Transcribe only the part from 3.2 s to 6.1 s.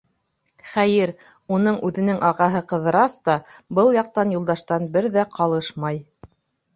та был яҡтан Юлдаштан бер ҙә ҡалышмай.